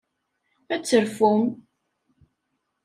Ad 0.73 0.83
terfum. 0.87 1.41